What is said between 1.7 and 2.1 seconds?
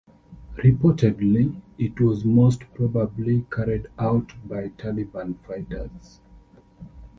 it